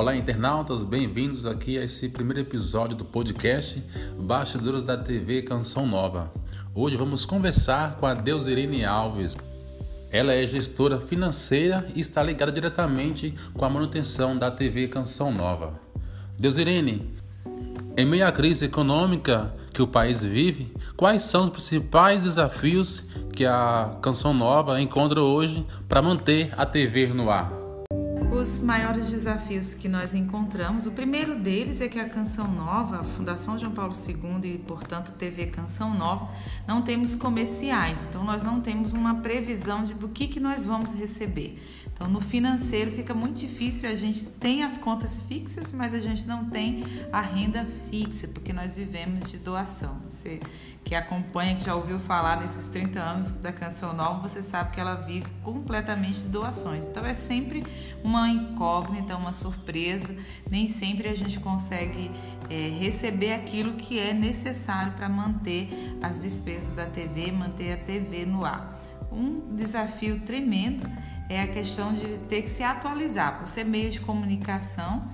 [0.00, 3.84] Olá, internautas, bem-vindos aqui a esse primeiro episódio do podcast
[4.18, 6.32] Bastidores da TV Canção Nova.
[6.74, 9.36] Hoje vamos conversar com a Deusirene Alves.
[10.10, 15.78] Ela é gestora financeira e está ligada diretamente com a manutenção da TV Canção Nova.
[16.38, 17.14] Deusirene,
[17.94, 23.04] em meio à crise econômica que o país vive, quais são os principais desafios
[23.36, 27.59] que a Canção Nova encontra hoje para manter a TV no ar?
[28.40, 33.04] Os maiores desafios que nós encontramos, o primeiro deles é que a Canção Nova, a
[33.04, 36.26] Fundação João Paulo II e, portanto, TV Canção Nova,
[36.66, 40.94] não temos comerciais, então nós não temos uma previsão de do que, que nós vamos
[40.94, 41.58] receber.
[42.00, 46.26] Então, no financeiro fica muito difícil, a gente tem as contas fixas, mas a gente
[46.26, 46.82] não tem
[47.12, 50.00] a renda fixa, porque nós vivemos de doação.
[50.08, 50.40] Você
[50.82, 54.80] que acompanha, que já ouviu falar nesses 30 anos da Canção Nova, você sabe que
[54.80, 56.86] ela vive completamente de doações.
[56.86, 57.62] Então, é sempre
[58.02, 60.16] uma incógnita, uma surpresa,
[60.50, 62.10] nem sempre a gente consegue
[62.48, 65.68] é, receber aquilo que é necessário para manter
[66.00, 68.80] as despesas da TV, manter a TV no ar.
[69.12, 70.88] Um desafio tremendo
[71.30, 75.08] é a questão de ter que se atualizar, por ser meio de comunicação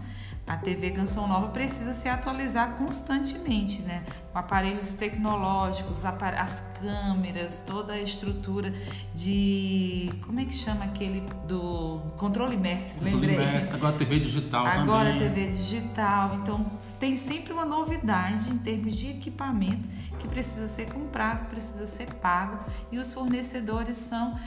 [0.47, 4.05] a TV Canção Nova precisa se atualizar constantemente, né?
[4.33, 8.73] Com aparelhos tecnológicos, as câmeras, toda a estrutura
[9.12, 10.08] de.
[10.25, 12.95] Como é que chama aquele do controle mestre?
[12.95, 13.47] Controle Lembrei.
[13.47, 15.30] mestre, agora TV digital agora também.
[15.30, 16.36] TV digital.
[16.36, 16.64] Então
[17.01, 19.89] tem sempre uma novidade em termos de equipamento
[20.20, 24.39] que precisa ser comprado, precisa ser pago e os fornecedores são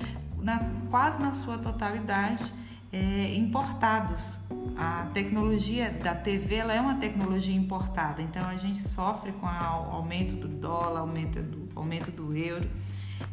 [0.41, 0.59] na,
[0.89, 2.51] quase na sua totalidade
[2.91, 4.41] é, importados.
[4.77, 9.49] A tecnologia da TV ela é uma tecnologia importada, então a gente sofre com o
[9.49, 12.69] aumento do dólar, aumento do, aumento do euro,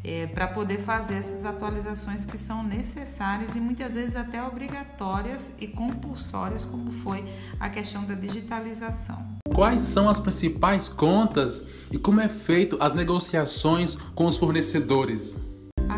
[0.03, 5.67] é, para poder fazer essas atualizações que são necessárias e muitas vezes até obrigatórias e
[5.67, 7.23] compulsórias, como foi
[7.59, 9.37] a questão da digitalização.
[9.55, 15.46] Quais são as principais contas e como é feito as negociações com os fornecedores?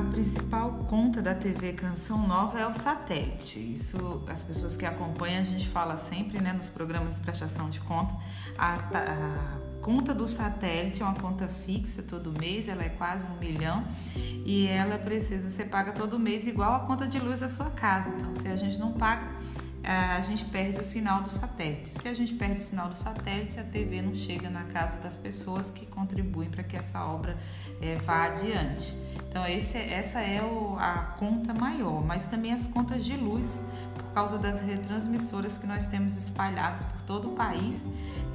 [0.03, 3.59] Principal conta da TV Canção Nova é o satélite.
[3.59, 7.79] Isso as pessoas que acompanham a gente fala sempre, né, nos programas de prestação de
[7.81, 8.15] conta.
[8.57, 13.37] A, a conta do satélite é uma conta fixa todo mês, ela é quase um
[13.37, 17.71] milhão e ela precisa ser paga todo mês igual a conta de luz da sua
[17.71, 18.13] casa.
[18.15, 19.27] Então, se a gente não paga
[19.91, 21.99] a gente perde o sinal do satélite.
[21.99, 25.17] Se a gente perde o sinal do satélite, a TV não chega na casa das
[25.17, 27.35] pessoas que contribuem para que essa obra
[27.81, 28.95] é, vá adiante.
[29.27, 33.63] Então, esse, essa é o, a conta maior, mas também as contas de luz,
[33.95, 37.87] por causa das retransmissoras que nós temos espalhadas por todo o país,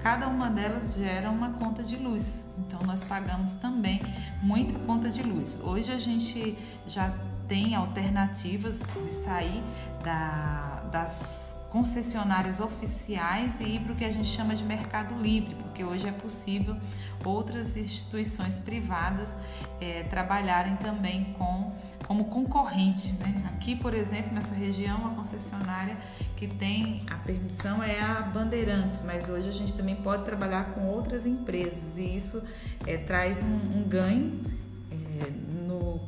[0.02, 2.50] cada uma delas gera uma conta de luz.
[2.58, 4.02] Então, nós pagamos também
[4.42, 5.60] muita conta de luz.
[5.62, 7.14] Hoje a gente já
[7.46, 9.62] tem alternativas de sair
[10.02, 15.56] da, das concessionárias oficiais e ir para o que a gente chama de mercado livre,
[15.56, 16.76] porque hoje é possível
[17.24, 19.36] outras instituições privadas
[19.80, 21.72] é, trabalharem também com
[22.06, 23.12] como concorrente.
[23.14, 23.42] Né?
[23.48, 25.96] Aqui, por exemplo, nessa região, a concessionária
[26.36, 30.86] que tem a permissão é a Bandeirantes, mas hoje a gente também pode trabalhar com
[30.86, 32.46] outras empresas e isso
[32.86, 34.40] é, traz um, um ganho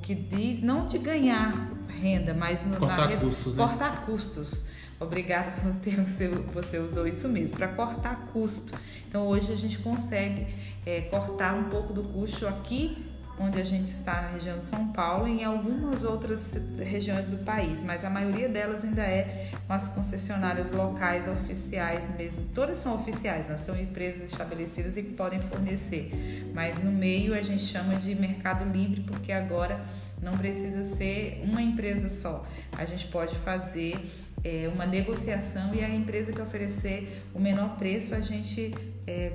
[0.06, 3.64] que diz não de ganhar renda, mas no, cortar na custos, né?
[3.64, 4.68] cortar custos.
[4.98, 8.72] Obrigada pelo termo que você usou isso mesmo, para cortar custo.
[9.08, 10.46] Então hoje a gente consegue
[10.84, 13.06] é, cortar um pouco do custo aqui
[13.38, 17.38] onde a gente está na região de São Paulo e em algumas outras regiões do
[17.38, 22.46] país, mas a maioria delas ainda é com as concessionárias locais oficiais mesmo.
[22.54, 27.42] Todas são oficiais, não são empresas estabelecidas e que podem fornecer, mas no meio a
[27.42, 29.84] gente chama de mercado livre porque agora
[30.22, 32.46] não precisa ser uma empresa só.
[32.72, 34.00] A gente pode fazer
[34.44, 38.74] é, uma negociação e a empresa que oferecer o menor preço a gente
[39.06, 39.32] é,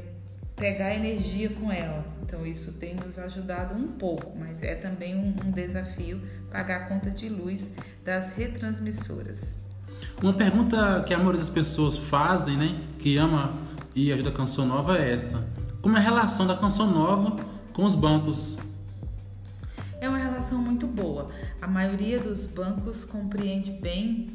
[0.56, 2.06] pegar energia com ela.
[2.22, 6.86] Então isso tem nos ajudado um pouco, mas é também um, um desafio pagar a
[6.86, 7.76] conta de luz
[8.06, 9.56] das retransmissoras.
[10.22, 13.60] Uma pergunta que a maioria das pessoas fazem, né, que ama
[13.96, 15.46] e ajuda a Canção Nova é essa:
[15.82, 17.44] como é a relação da Canção Nova
[17.74, 18.60] com os bancos?
[20.00, 21.30] É uma relação muito boa.
[21.62, 24.28] A maioria dos bancos compreende bem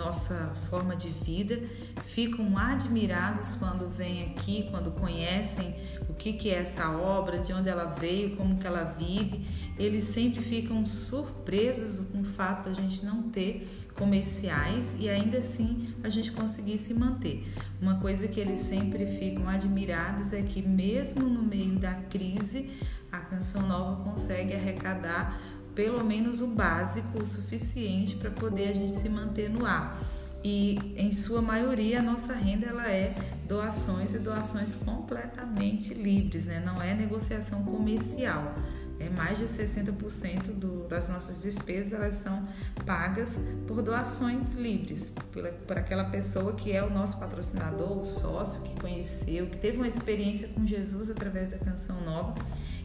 [0.00, 1.60] nossa forma de vida,
[2.06, 5.74] ficam admirados quando vêm aqui, quando conhecem
[6.08, 9.46] o que, que é essa obra, de onde ela veio, como que ela vive.
[9.78, 15.38] Eles sempre ficam surpresos com o fato de a gente não ter comerciais e ainda
[15.38, 17.46] assim a gente conseguir se manter.
[17.80, 22.70] Uma coisa que eles sempre ficam admirados é que mesmo no meio da crise,
[23.12, 25.38] a Canção Nova consegue arrecadar
[25.80, 29.98] pelo menos o básico, o suficiente para poder a gente se manter no ar.
[30.44, 33.14] e em sua maioria a nossa renda ela é
[33.48, 36.62] doações e doações completamente livres, né?
[36.64, 38.54] não é negociação comercial.
[38.98, 42.46] É mais de 60% do, das nossas despesas elas são
[42.84, 48.62] pagas por doações livres, pela, por aquela pessoa que é o nosso patrocinador, o sócio
[48.62, 52.34] que conheceu, que teve uma experiência com Jesus através da canção nova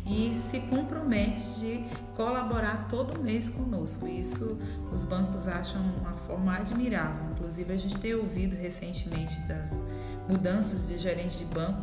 [0.05, 1.85] e se compromete de
[2.15, 4.07] colaborar todo mês conosco.
[4.07, 4.61] Isso
[4.93, 7.31] os bancos acham uma forma admirável.
[7.31, 9.85] Inclusive, a gente tem ouvido recentemente das
[10.27, 11.81] mudanças de gerente de banco,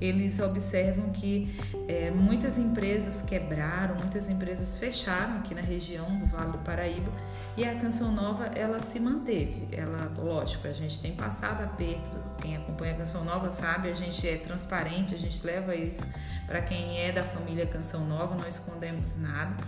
[0.00, 1.54] eles observam que
[1.86, 7.12] é, muitas empresas quebraram, muitas empresas fecharam aqui na região do Vale do Paraíba
[7.56, 9.68] e a Canção Nova ela se manteve.
[9.70, 12.10] Ela, lógico, a gente tem passado aperto.
[12.42, 16.12] Quem acompanha a Canção Nova sabe, a gente é transparente, a gente leva isso
[16.44, 19.62] para quem é da família Canção Nova, não escondemos nada.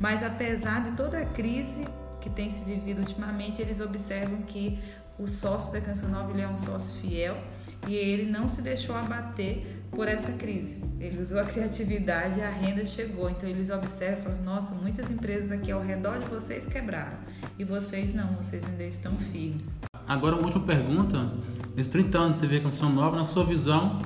[0.00, 1.86] Mas apesar de toda a crise
[2.20, 4.82] que tem se vivido ultimamente, eles observam que
[5.16, 7.38] o sócio da Canção Nova ele é um sócio fiel
[7.86, 10.84] e ele não se deixou abater por essa crise.
[10.98, 13.30] Ele usou a criatividade e a renda chegou.
[13.30, 17.18] Então eles observam e falam: nossa, muitas empresas aqui ao redor de vocês quebraram
[17.56, 19.80] e vocês não, vocês ainda estão firmes.
[20.08, 21.32] Agora, uma última pergunta.
[21.74, 24.00] Nesses 30 anos de TV Canção Nova, na sua visão,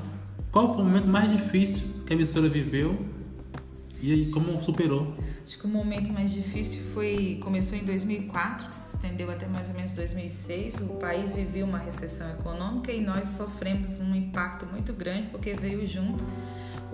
[0.50, 3.06] qual foi o momento mais difícil que a emissora viveu
[4.02, 5.14] e aí, como superou?
[5.44, 9.76] Acho que o momento mais difícil foi começou em 2004, se estendeu até mais ou
[9.76, 10.80] menos 2006.
[10.88, 15.86] O país viveu uma recessão econômica e nós sofremos um impacto muito grande porque veio
[15.86, 16.24] junto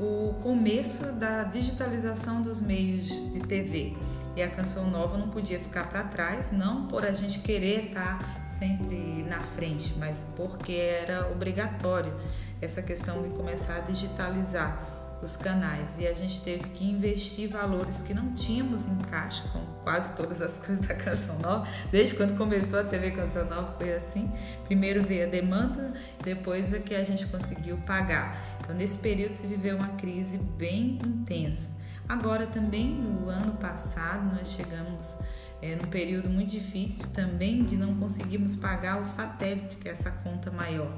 [0.01, 3.95] o começo da digitalização dos meios de TV.
[4.37, 8.19] E a Canção Nova não podia ficar para trás, não por a gente querer estar
[8.19, 12.13] tá sempre na frente, mas porque era obrigatório
[12.61, 18.03] essa questão de começar a digitalizar os canais e a gente teve que investir valores
[18.03, 21.67] que não tínhamos em caixa, com quase todas as coisas da Canção Nova.
[21.91, 24.31] Desde quando começou a TV Canção Nova foi assim.
[24.65, 28.39] Primeiro veio a demanda, depois é que a gente conseguiu pagar.
[28.61, 31.86] Então nesse período se viveu uma crise bem intensa.
[32.09, 35.21] Agora também no ano passado nós chegamos
[35.61, 40.11] é, num período muito difícil também de não conseguirmos pagar o satélite, que é essa
[40.11, 40.93] conta maior.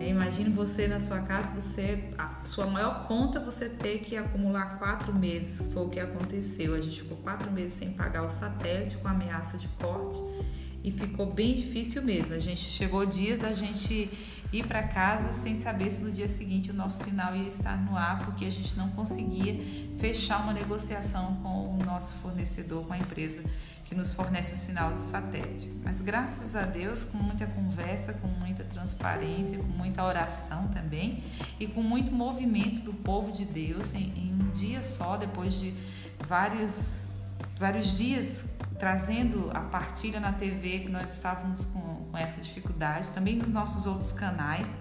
[0.00, 0.12] É,
[0.50, 5.60] você na sua casa, você a sua maior conta você ter que acumular quatro meses,
[5.60, 6.74] que foi o que aconteceu.
[6.74, 10.20] A gente ficou quatro meses sem pagar o satélite com ameaça de corte
[10.82, 12.34] e ficou bem difícil mesmo.
[12.34, 14.10] A gente chegou dias a gente
[14.52, 17.96] ir para casa sem saber se no dia seguinte o nosso sinal ia estar no
[17.96, 19.58] ar, porque a gente não conseguia
[19.98, 23.42] fechar uma negociação com o nosso fornecedor, com a empresa
[23.84, 25.72] que nos fornece o sinal de satélite.
[25.84, 31.22] Mas graças a Deus, com muita conversa, com muita transparência, com muita oração também
[31.58, 35.74] e com muito movimento do povo de Deus em, em um dia só, depois de
[36.26, 37.12] vários
[37.58, 38.46] vários dias
[38.78, 43.86] trazendo a partilha na TV que nós estávamos com, com essa dificuldade, também nos nossos
[43.86, 44.78] outros canais,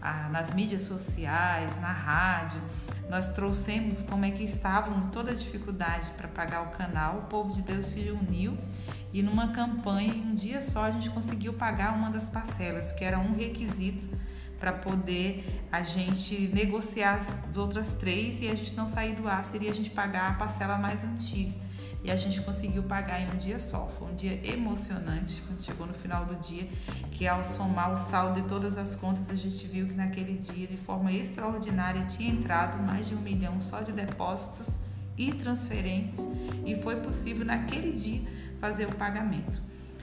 [0.00, 2.60] ah, nas mídias sociais, na rádio,
[3.08, 7.52] nós trouxemos como é que estávamos, toda a dificuldade para pagar o canal, o povo
[7.52, 8.56] de Deus se uniu
[9.12, 13.04] e numa campanha, em um dia só, a gente conseguiu pagar uma das parcelas, que
[13.04, 14.08] era um requisito
[14.58, 19.44] para poder a gente negociar as outras três e a gente não sair do ar,
[19.44, 21.63] seria a gente pagar a parcela mais antiga
[22.04, 23.90] e a gente conseguiu pagar em um dia só.
[23.98, 26.68] Foi um dia emocionante quando chegou no final do dia,
[27.10, 30.66] que ao somar o saldo de todas as contas, a gente viu que naquele dia,
[30.66, 34.82] de forma extraordinária, tinha entrado mais de um milhão só de depósitos
[35.16, 36.28] e transferências
[36.66, 38.20] e foi possível naquele dia
[38.60, 39.62] fazer o pagamento.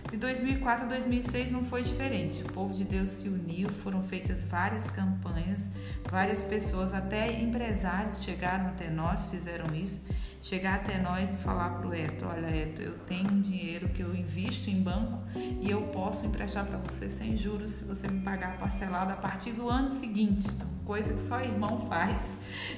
[0.09, 2.43] De 2004 a 2006 não foi diferente.
[2.43, 5.71] O povo de Deus se uniu, foram feitas várias campanhas,
[6.09, 10.07] várias pessoas, até empresários chegaram até nós, fizeram isso
[10.41, 14.01] chegar até nós e falar para o Eto, olha Eto, eu tenho um dinheiro que
[14.01, 18.21] eu invisto em banco e eu posso emprestar para você sem juros se você me
[18.21, 20.47] pagar parcelado a partir do ano seguinte.
[20.49, 22.19] Então, coisa que só irmão faz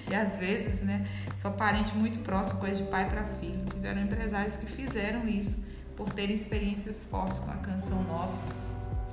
[0.10, 3.64] e às vezes, né, só parente muito próximo, coisa de pai para filho.
[3.72, 8.34] Tiveram empresários que fizeram isso por terem experiências fortes com a canção nova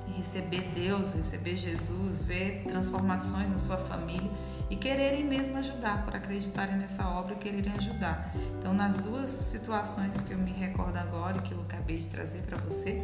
[0.07, 4.31] e receber Deus, receber Jesus, ver transformações na sua família
[4.69, 8.33] e quererem mesmo ajudar, por acreditarem nessa obra e quererem ajudar.
[8.57, 12.41] Então, nas duas situações que eu me recordo agora e que eu acabei de trazer
[12.43, 13.03] para você,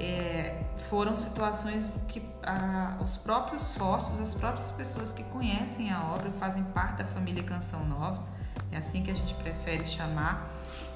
[0.00, 6.30] é, foram situações que ah, os próprios sócios, as próprias pessoas que conhecem a obra,
[6.40, 8.22] fazem parte da família Canção Nova,
[8.72, 10.50] é assim que a gente prefere chamar,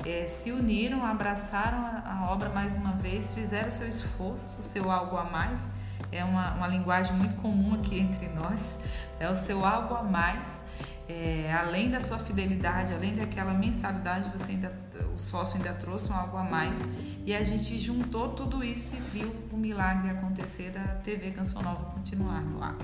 [0.04, 5.16] é, se uniram, abraçaram a, a obra mais uma vez, fizeram seu esforço, seu algo
[5.16, 5.70] a mais
[6.12, 8.78] é uma, uma linguagem muito comum aqui entre nós,
[9.20, 10.64] é o seu algo a mais
[11.08, 14.72] é, além da sua fidelidade, além daquela mensalidade, você ainda,
[15.14, 16.86] o sócio ainda trouxe algo a mais.
[17.24, 21.84] E a gente juntou tudo isso e viu o milagre acontecer da TV Canção Nova
[21.92, 22.76] continuar no ar.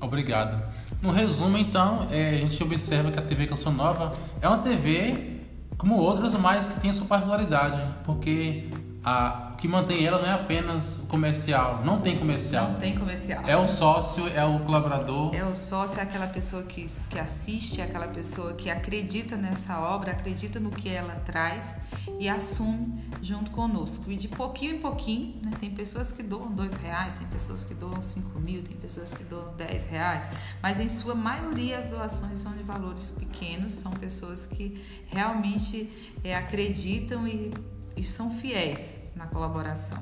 [0.00, 0.62] Obrigado.
[1.02, 5.38] No resumo, então, é, a gente observa que a TV Canção Nova é uma TV
[5.76, 8.68] como outras, mas que tem a sua particularidade, porque
[9.08, 12.70] a que mantém ela não é apenas o comercial, não tem comercial.
[12.70, 13.42] Não tem comercial.
[13.44, 15.34] É o sócio, é o colaborador.
[15.34, 19.80] É o sócio, é aquela pessoa que, que assiste, é aquela pessoa que acredita nessa
[19.80, 21.80] obra, acredita no que ela traz
[22.20, 24.08] e assume junto conosco.
[24.12, 27.74] E de pouquinho em pouquinho, né, tem pessoas que doam dois reais, tem pessoas que
[27.74, 30.28] doam cinco mil, tem pessoas que doam dez reais,
[30.62, 36.36] mas em sua maioria as doações são de valores pequenos, são pessoas que realmente é,
[36.36, 37.52] acreditam e
[37.98, 39.98] e são fiéis na colaboração.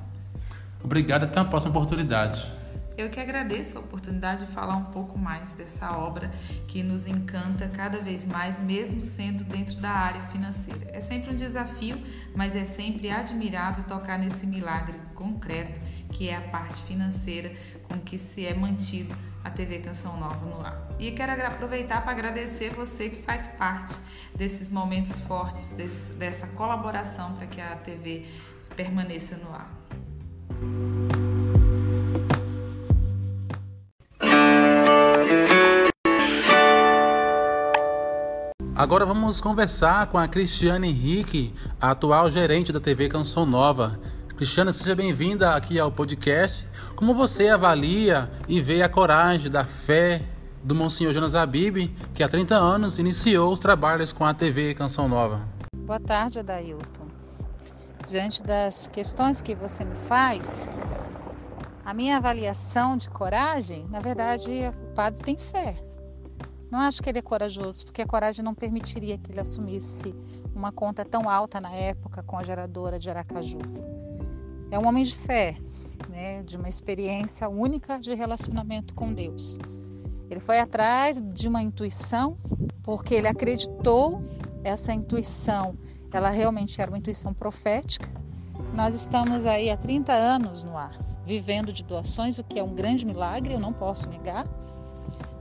[0.84, 2.46] Obrigado, até a próxima oportunidade.
[2.96, 6.32] Eu que agradeço a oportunidade de falar um pouco mais dessa obra
[6.66, 10.88] que nos encanta cada vez mais, mesmo sendo dentro da área financeira.
[10.90, 12.02] É sempre um desafio,
[12.34, 15.78] mas é sempre admirável tocar nesse milagre concreto
[16.10, 20.60] que é a parte financeira com que se é mantido a TV Canção Nova no
[20.64, 20.88] ar.
[20.98, 23.94] E quero aproveitar para agradecer você que faz parte
[24.34, 28.26] desses momentos fortes, desse, dessa colaboração para que a TV
[28.74, 29.85] permaneça no ar.
[38.86, 43.98] Agora vamos conversar com a Cristiane Henrique, a atual gerente da TV Canção Nova.
[44.36, 46.64] Cristiana, seja bem-vinda aqui ao podcast.
[46.94, 50.22] Como você avalia e vê a coragem da fé
[50.62, 55.08] do Monsenhor Jonas Abib, que há 30 anos iniciou os trabalhos com a TV Canção
[55.08, 55.40] Nova?
[55.78, 57.08] Boa tarde, Adailton.
[58.06, 60.68] Diante das questões que você me faz,
[61.84, 64.48] a minha avaliação de coragem, na verdade,
[64.80, 65.74] o padre tem fé.
[66.70, 70.14] Não acho que ele é corajoso, porque a coragem não permitiria que ele assumisse
[70.54, 73.58] uma conta tão alta na época com a geradora de Aracaju
[74.70, 75.56] é um homem de fé,
[76.08, 79.58] né, de uma experiência única de relacionamento com Deus.
[80.28, 82.36] Ele foi atrás de uma intuição,
[82.82, 84.22] porque ele acreditou
[84.64, 85.76] essa intuição,
[86.12, 88.08] ela realmente era uma intuição profética.
[88.74, 92.74] Nós estamos aí há 30 anos no ar, vivendo de doações, o que é um
[92.74, 94.46] grande milagre, eu não posso negar.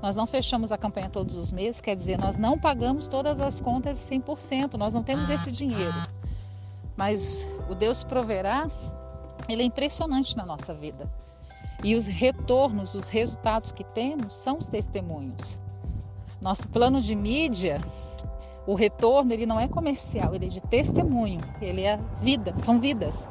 [0.06, 3.60] Nós não fechamos a campanha todos os meses, quer dizer, nós não pagamos todas as
[3.60, 5.96] contas 100%, nós não temos esse dinheiro.
[6.96, 8.70] Mas o Deus proverá
[9.50, 11.12] ele é impressionante na nossa vida.
[11.84, 15.58] E os retornos, os resultados que temos são os testemunhos.
[16.40, 17.82] Nosso plano de mídia,
[18.68, 23.28] o retorno, ele não é comercial, ele é de testemunho, ele é vida, são vidas.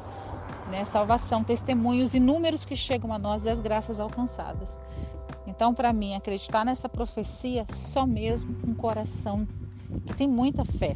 [0.69, 0.83] Né?
[0.83, 4.77] Salvação, testemunhos inúmeros que chegam a nós e as graças alcançadas.
[5.47, 9.47] Então, para mim, acreditar nessa profecia só mesmo um coração
[10.05, 10.95] que tem muita fé,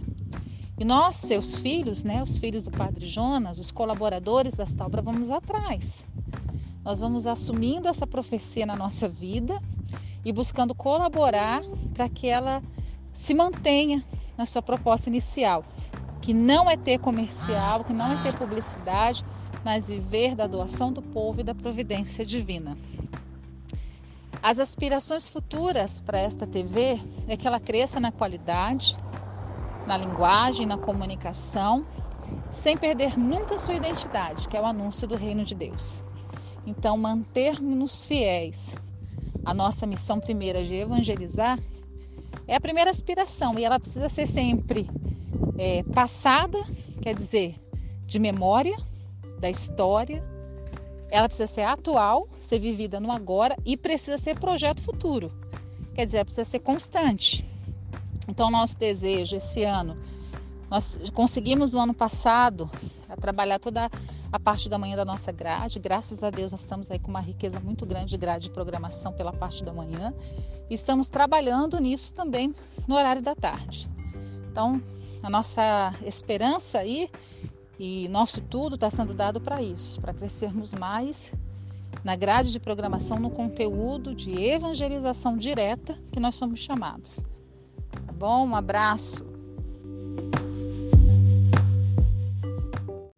[0.80, 5.30] e nós, seus filhos, né, os filhos do Padre Jonas, os colaboradores desta obra, vamos
[5.30, 6.06] atrás.
[6.86, 9.62] Nós vamos assumindo essa profecia na nossa vida
[10.24, 11.62] e buscando colaborar
[11.94, 12.64] para que ela
[13.12, 14.02] se mantenha
[14.38, 15.66] na sua proposta inicial,
[16.22, 19.26] que não é ter comercial, que não é ter publicidade,
[19.62, 22.78] mas viver da doação do povo e da providência divina.
[24.42, 28.96] As aspirações futuras para esta TV é que ela cresça na qualidade,
[29.86, 31.86] na linguagem, na comunicação,
[32.50, 36.02] sem perder nunca sua identidade, que é o anúncio do reino de Deus.
[36.66, 38.76] Então, mantermos fiéis
[39.44, 41.60] à nossa missão primeira de evangelizar
[42.48, 44.90] é a primeira aspiração e ela precisa ser sempre
[45.58, 46.58] é, passada,
[47.02, 47.56] quer dizer,
[48.06, 48.76] de memória
[49.40, 50.24] da história.
[51.12, 55.32] Ela precisa ser atual, ser vivida no agora e precisa ser projeto futuro.
[55.96, 57.46] Quer dizer, precisa ser constante.
[58.28, 59.98] Então, nosso desejo esse ano,
[60.70, 62.70] nós conseguimos no ano passado
[63.20, 63.90] trabalhar toda
[64.32, 65.80] a parte da manhã da nossa grade.
[65.80, 69.12] Graças a Deus, nós estamos aí com uma riqueza muito grande de grade de programação
[69.12, 70.14] pela parte da manhã.
[70.70, 72.54] E estamos trabalhando nisso também
[72.88, 73.90] no horário da tarde.
[74.52, 74.82] Então,
[75.24, 77.10] a nossa esperança aí
[77.80, 81.32] e nosso tudo está sendo dado para isso, para crescermos mais
[82.04, 87.24] na grade de programação, no conteúdo de evangelização direta que nós somos chamados
[88.20, 88.46] bom?
[88.46, 89.26] Um abraço.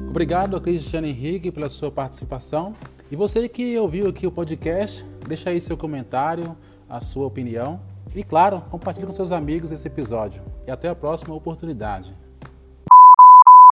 [0.08, 2.74] Obrigado a Cristiane Henrique pela sua participação.
[3.10, 6.56] E você que ouviu aqui o podcast, deixa aí seu comentário,
[6.88, 7.80] a sua opinião.
[8.14, 10.44] E claro, compartilhe com seus amigos esse episódio.
[10.68, 12.14] E até a próxima oportunidade.